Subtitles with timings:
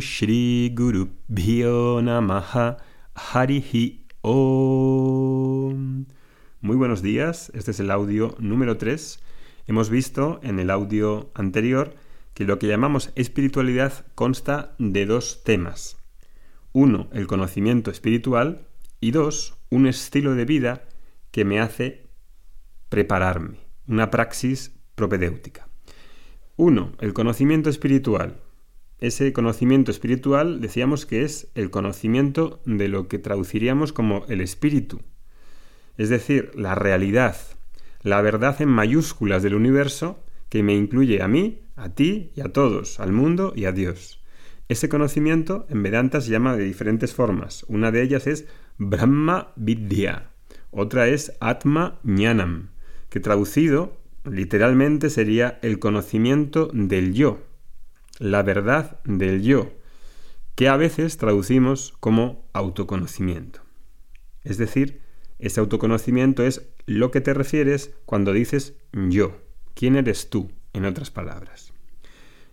[0.00, 2.78] Shri Guru Bhyo Namaha
[4.22, 6.06] Om.
[6.60, 9.20] Muy buenos días, este es el audio número 3.
[9.66, 11.94] Hemos visto en el audio anterior
[12.34, 15.98] que lo que llamamos espiritualidad consta de dos temas.
[16.72, 18.66] Uno, el conocimiento espiritual
[19.00, 20.88] y dos, un estilo de vida
[21.30, 22.08] que me hace
[22.88, 25.68] prepararme, una praxis propedéutica.
[26.56, 28.40] Uno, el conocimiento espiritual.
[29.00, 35.00] Ese conocimiento espiritual decíamos que es el conocimiento de lo que traduciríamos como el espíritu,
[35.96, 37.36] es decir, la realidad,
[38.02, 42.52] la verdad en mayúsculas del universo que me incluye a mí, a ti y a
[42.52, 44.22] todos, al mundo y a Dios.
[44.68, 47.64] Ese conocimiento en Vedanta se llama de diferentes formas.
[47.68, 48.46] Una de ellas es
[48.76, 50.30] Brahma Vidya,
[50.70, 52.68] otra es Atma Jnanam,
[53.08, 57.49] que traducido literalmente sería el conocimiento del yo,
[58.20, 59.72] la verdad del yo,
[60.54, 63.62] que a veces traducimos como autoconocimiento.
[64.44, 65.00] Es decir,
[65.40, 69.36] ese autoconocimiento es lo que te refieres cuando dices yo,
[69.74, 71.72] quién eres tú, en otras palabras.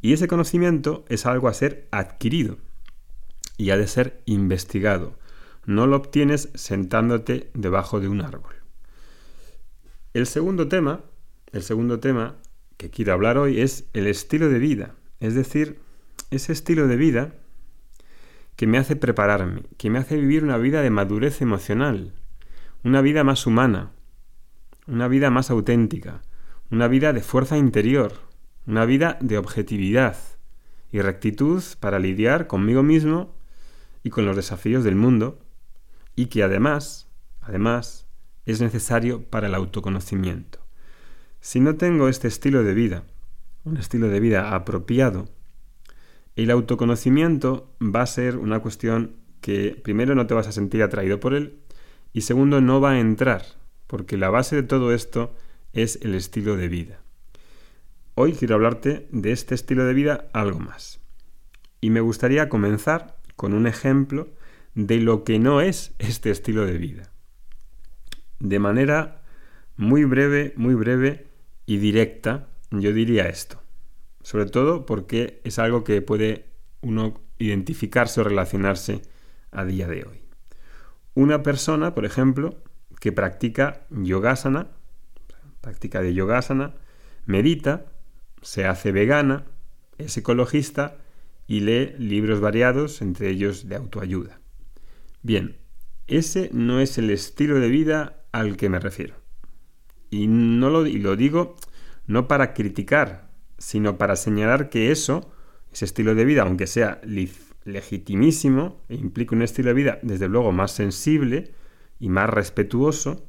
[0.00, 2.56] Y ese conocimiento es algo a ser adquirido
[3.58, 5.18] y ha de ser investigado.
[5.66, 8.54] No lo obtienes sentándote debajo de un árbol.
[10.14, 11.02] El segundo tema
[11.52, 12.36] el segundo tema
[12.76, 15.80] que quiero hablar hoy es el estilo de vida, es decir,
[16.30, 17.34] ese estilo de vida
[18.56, 22.12] que me hace prepararme, que me hace vivir una vida de madurez emocional,
[22.84, 23.92] una vida más humana,
[24.86, 26.22] una vida más auténtica,
[26.70, 28.14] una vida de fuerza interior,
[28.66, 30.16] una vida de objetividad
[30.90, 33.34] y rectitud para lidiar conmigo mismo
[34.02, 35.38] y con los desafíos del mundo,
[36.16, 37.08] y que además,
[37.40, 38.06] además,
[38.44, 40.58] es necesario para el autoconocimiento.
[41.40, 43.04] Si no tengo este estilo de vida,
[43.68, 45.28] un estilo de vida apropiado,
[46.36, 51.20] el autoconocimiento va a ser una cuestión que primero no te vas a sentir atraído
[51.20, 51.58] por él
[52.12, 53.44] y segundo no va a entrar,
[53.86, 55.34] porque la base de todo esto
[55.72, 57.00] es el estilo de vida.
[58.14, 61.00] Hoy quiero hablarte de este estilo de vida algo más.
[61.80, 64.28] Y me gustaría comenzar con un ejemplo
[64.74, 67.12] de lo que no es este estilo de vida.
[68.40, 69.22] De manera
[69.76, 71.28] muy breve, muy breve,
[71.68, 73.60] y directa, yo diría esto.
[74.22, 76.46] Sobre todo porque es algo que puede
[76.80, 79.02] uno identificarse o relacionarse
[79.50, 80.22] a día de hoy.
[81.14, 82.62] Una persona, por ejemplo,
[83.00, 84.68] que practica yogasana,
[85.60, 86.74] práctica de yogasana,
[87.26, 87.86] medita,
[88.42, 89.46] se hace vegana,
[89.98, 90.96] es ecologista
[91.46, 94.40] y lee libros variados, entre ellos de autoayuda.
[95.22, 95.56] Bien,
[96.06, 99.14] ese no es el estilo de vida al que me refiero.
[100.10, 101.56] Y, no lo, lo digo
[102.08, 105.30] no para criticar, sino para señalar que eso,
[105.72, 107.00] ese estilo de vida, aunque sea
[107.64, 111.52] legitimísimo e implica un estilo de vida desde luego más sensible
[112.00, 113.28] y más respetuoso,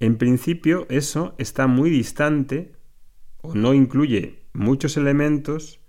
[0.00, 2.72] en principio eso está muy distante
[3.40, 5.80] o no incluye muchos elementos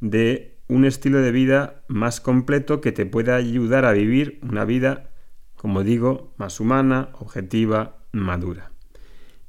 [0.00, 5.10] de un estilo de vida más completo que te pueda ayudar a vivir una vida,
[5.56, 8.72] como digo, más humana, objetiva, madura.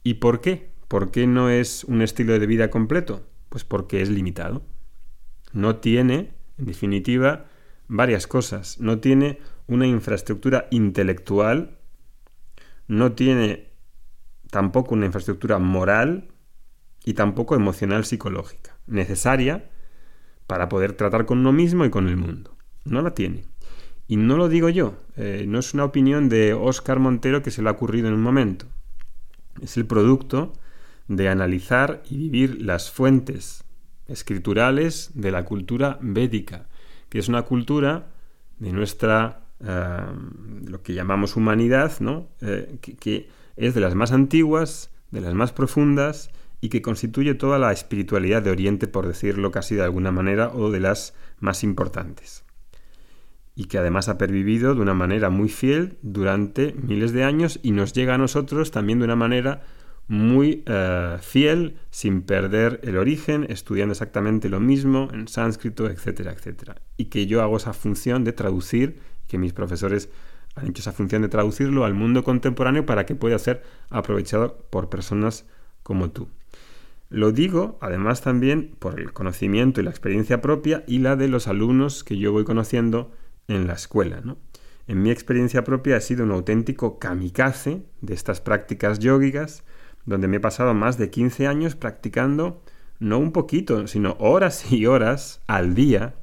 [0.04, 0.72] ¿Y por qué?
[0.90, 3.26] ¿Por qué no es un estilo de vida completo?
[3.48, 4.64] Pues porque es limitado.
[5.54, 7.46] No tiene, en definitiva,
[7.88, 8.82] varias cosas.
[8.82, 11.78] No tiene una infraestructura intelectual,
[12.88, 13.70] no tiene
[14.50, 16.28] tampoco una infraestructura moral
[17.06, 19.70] y tampoco emocional psicológica, necesaria
[20.48, 22.58] para poder tratar con uno mismo y con el mundo.
[22.84, 23.46] No la tiene.
[24.08, 27.62] Y no lo digo yo, eh, no es una opinión de Óscar Montero que se
[27.62, 28.66] le ha ocurrido en un momento
[29.62, 30.54] es el producto
[31.10, 33.66] de analizar y vivir las fuentes
[34.08, 36.70] escriturales de la cultura védica,
[37.10, 38.08] que es una cultura
[38.60, 39.98] de nuestra, eh,
[40.66, 42.30] lo que llamamos humanidad, ¿no?
[42.40, 46.30] Eh, que, que es de las más antiguas, de las más profundas
[46.62, 50.72] y que constituye toda la espiritualidad de Oriente, por decirlo casi de alguna manera, o
[50.72, 52.46] de las más importantes
[53.60, 57.72] y que además ha pervivido de una manera muy fiel durante miles de años y
[57.72, 59.64] nos llega a nosotros también de una manera
[60.10, 66.76] muy eh, fiel, sin perder el origen, estudiando exactamente lo mismo en sánscrito, etcétera, etcétera.
[66.98, 70.10] Y que yo hago esa función de traducir, que mis profesores
[70.56, 73.62] han hecho esa función de traducirlo al mundo contemporáneo para que pueda ser
[73.92, 75.46] aprovechado por personas
[75.84, 76.28] como tú.
[77.10, 81.48] Lo digo, además, también por el conocimiento y la experiencia propia y la de los
[81.48, 83.12] alumnos que yo voy conociendo
[83.48, 84.22] en la escuela.
[84.24, 84.38] ¿no?
[84.88, 89.64] En mi experiencia propia he sido un auténtico kamikaze de estas prácticas yógicas,
[90.10, 92.64] donde me he pasado más de 15 años practicando
[92.98, 96.16] no un poquito, sino horas y horas al día,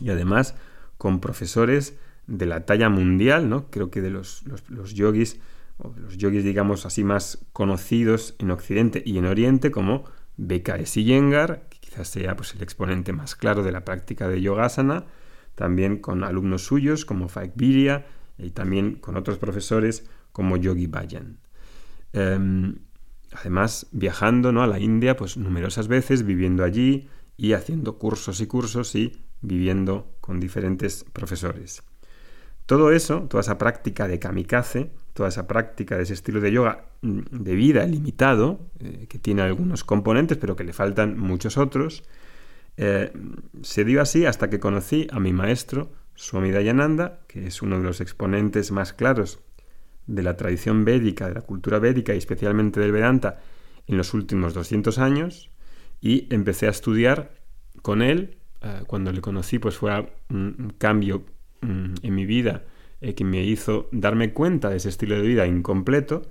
[0.00, 0.54] y además
[0.98, 1.96] con profesores
[2.26, 3.70] de la talla mundial, ¿no?
[3.70, 5.40] Creo que de los, los, yogis,
[5.78, 10.04] o los yogis digamos así más conocidos en Occidente y en Oriente como
[10.36, 15.06] BKS Iyengar, que quizás sea pues, el exponente más claro de la práctica de yogasana,
[15.54, 18.06] también con alumnos suyos como Faik Birya
[18.36, 21.38] y también con otros profesores como Yogi Bayan.
[22.12, 22.76] Em,
[23.32, 24.62] además, viajando ¿no?
[24.62, 30.14] a la India pues numerosas veces, viviendo allí y haciendo cursos y cursos y viviendo
[30.20, 31.82] con diferentes profesores.
[32.66, 36.86] Todo eso, toda esa práctica de kamikaze, toda esa práctica de ese estilo de yoga
[37.02, 42.04] mm, de vida limitado, eh, que tiene algunos componentes, pero que le faltan muchos otros,
[42.76, 43.12] eh,
[43.62, 47.84] se dio así hasta que conocí a mi maestro, Swami Dayananda, que es uno de
[47.84, 49.40] los exponentes más claros
[50.06, 53.40] de la tradición védica, de la cultura védica y especialmente del Vedanta
[53.86, 55.50] en los últimos 200 años,
[56.00, 57.32] y empecé a estudiar
[57.82, 58.36] con él.
[58.60, 61.24] Eh, cuando le conocí, pues fue un cambio
[61.62, 62.64] Mm, en mi vida
[63.00, 66.22] eh, que me hizo darme cuenta de ese estilo de vida incompleto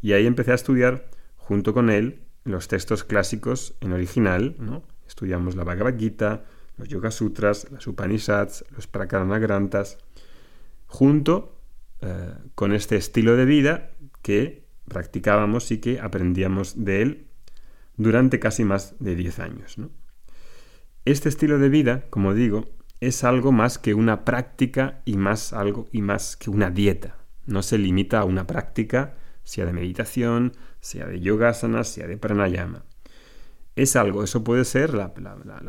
[0.00, 4.82] y ahí empecé a estudiar junto con él los textos clásicos en original, ¿no?
[5.06, 6.44] Estudiamos la Bhagavad Gita,
[6.78, 9.98] los Yoga Sutras, las Upanishads, los Prakarana Granthas,
[10.86, 11.57] junto
[12.00, 13.90] eh, con este estilo de vida
[14.22, 17.26] que practicábamos y que aprendíamos de él
[17.96, 19.76] durante casi más de 10 años.
[21.04, 22.68] Este estilo de vida, como digo,
[23.00, 27.16] es algo más que una práctica y más algo y más que una dieta.
[27.46, 32.84] No se limita a una práctica, sea de meditación, sea de yogasana, sea de pranayama.
[33.76, 35.12] Es algo, eso puede ser la,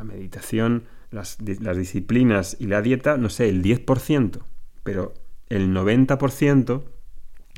[0.03, 4.41] meditación, las, las, disciplinas y la dieta, no sé, el 10%,
[4.83, 5.13] pero
[5.49, 6.83] el 90%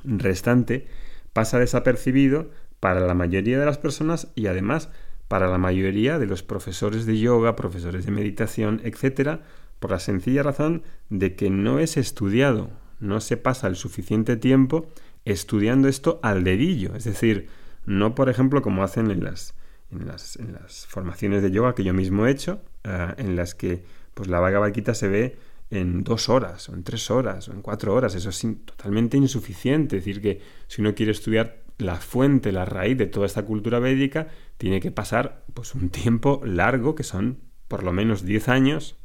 [0.03, 0.87] restante
[1.33, 2.49] pasa desapercibido
[2.79, 4.89] para la mayoría de las personas y además
[5.27, 9.43] para la mayoría de los profesores de yoga, profesores de meditación, etcétera,
[9.79, 14.87] por la sencilla razón de que no es estudiado, no se pasa el suficiente tiempo
[15.23, 17.47] estudiando esto al dedillo, es decir,
[17.85, 19.55] no por ejemplo como hacen en las,
[19.89, 23.83] en las, formaciones de yoga que yo mismo he hecho, eh, en las que
[24.13, 25.37] pues la vaga vaquita se ve
[25.71, 28.13] en dos horas, o en tres horas, o en cuatro horas.
[28.13, 29.97] Eso es totalmente insuficiente.
[29.97, 33.79] Es decir, que si uno quiere estudiar la fuente, la raíz de toda esta cultura
[33.79, 34.27] védica,
[34.57, 38.97] tiene que pasar pues, un tiempo largo, que son por lo menos diez años,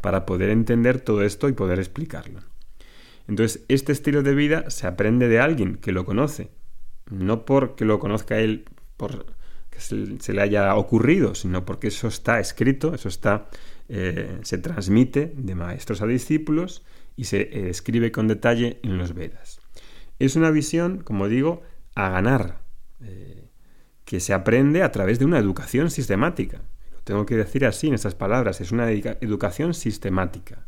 [0.00, 2.40] para poder entender todo esto y poder explicarlo.
[3.26, 6.50] Entonces, este estilo de vida se aprende de alguien que lo conoce,
[7.10, 8.64] no porque lo conozca él
[8.96, 9.26] por
[9.70, 13.48] que se, le haya ocurrido, sino porque eso está escrito, eso está,
[13.88, 16.84] eh, se transmite de maestros a discípulos
[17.16, 19.60] y se eh, escribe con detalle en los Vedas.
[20.18, 21.62] Es una visión, como digo,
[21.94, 22.60] a ganar,
[23.00, 23.48] eh,
[24.04, 26.62] que se aprende a través de una educación sistemática
[27.04, 30.66] tengo que decir así en estas palabras, es una educación sistemática.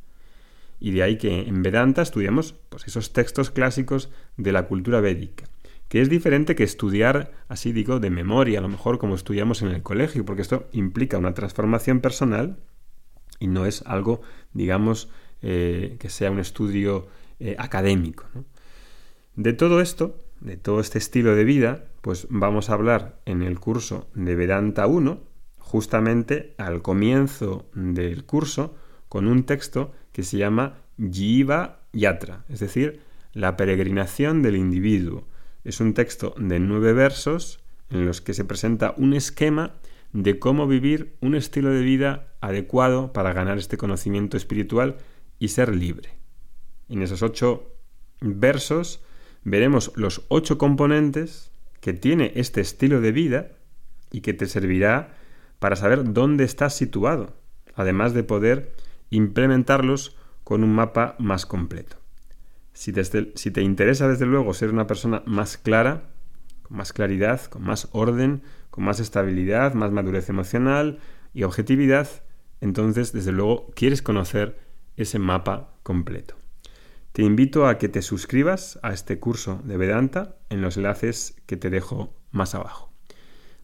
[0.81, 5.45] Y de ahí que en Vedanta estudiamos pues, esos textos clásicos de la cultura védica,
[5.89, 9.69] que es diferente que estudiar, así digo, de memoria, a lo mejor como estudiamos en
[9.69, 12.59] el colegio, porque esto implica una transformación personal
[13.39, 14.23] y no es algo,
[14.53, 15.09] digamos,
[15.43, 17.07] eh, que sea un estudio
[17.41, 18.25] eh, académico.
[19.37, 23.59] De todo esto, de todo este estilo de vida, pues vamos a hablar en el
[23.59, 25.21] curso de Vedanta 1,
[25.59, 28.77] justamente al comienzo del curso
[29.09, 33.01] con un texto que se llama Jiva Yatra, es decir,
[33.33, 35.27] la peregrinación del individuo.
[35.65, 39.75] Es un texto de nueve versos en los que se presenta un esquema
[40.15, 44.97] de cómo vivir un estilo de vida adecuado para ganar este conocimiento espiritual
[45.41, 46.11] y ser libre.
[46.89, 47.75] En esos ocho
[48.21, 49.03] versos
[49.43, 53.49] veremos los ocho componentes que tiene este estilo de vida
[54.13, 55.17] y que te servirá
[55.59, 57.35] para saber dónde estás situado,
[57.75, 58.73] además de poder
[59.11, 61.97] implementarlos con un mapa más completo.
[62.73, 62.93] Si,
[63.35, 66.05] si, te interesa desde luego ser una persona más clara,
[66.63, 68.43] con más claridad, con más orden,
[68.75, 70.99] con más estabilidad, más madurez emocional
[71.33, 72.09] y objetividad,
[72.61, 74.59] entonces desde luego quieres conocer
[74.97, 76.35] ese mapa completo.
[77.13, 81.57] Te invito a que te suscribas a este curso de Vedanta en los enlaces que
[81.57, 82.91] te dejo más abajo.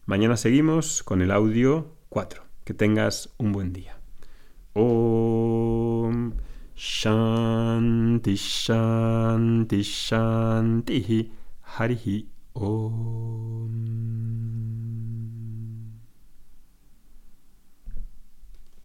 [0.05, 2.43] Mañana seguimos con el audio 4.
[2.63, 3.99] Que tengas un buen día.
[4.71, 6.35] Om
[6.73, 8.39] Shanti
[11.77, 12.69] Harihi O